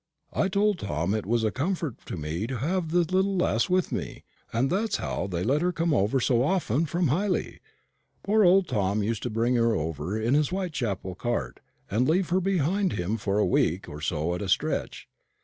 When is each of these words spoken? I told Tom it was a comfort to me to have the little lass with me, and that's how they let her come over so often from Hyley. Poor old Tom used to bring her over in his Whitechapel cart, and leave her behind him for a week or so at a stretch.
I 0.33 0.47
told 0.47 0.79
Tom 0.79 1.13
it 1.13 1.27
was 1.27 1.43
a 1.43 1.51
comfort 1.51 2.03
to 2.07 2.17
me 2.17 2.47
to 2.47 2.57
have 2.57 2.89
the 2.89 3.01
little 3.03 3.37
lass 3.37 3.69
with 3.69 3.91
me, 3.91 4.23
and 4.51 4.71
that's 4.71 4.97
how 4.97 5.27
they 5.27 5.43
let 5.43 5.61
her 5.61 5.71
come 5.71 5.93
over 5.93 6.19
so 6.19 6.41
often 6.41 6.87
from 6.87 7.09
Hyley. 7.09 7.59
Poor 8.23 8.43
old 8.43 8.67
Tom 8.67 9.03
used 9.03 9.21
to 9.21 9.29
bring 9.29 9.53
her 9.57 9.75
over 9.75 10.19
in 10.19 10.33
his 10.33 10.49
Whitechapel 10.49 11.13
cart, 11.13 11.59
and 11.91 12.09
leave 12.09 12.29
her 12.29 12.41
behind 12.41 12.93
him 12.93 13.15
for 13.15 13.37
a 13.37 13.45
week 13.45 13.87
or 13.87 14.01
so 14.01 14.33
at 14.33 14.41
a 14.41 14.49
stretch. 14.49 15.07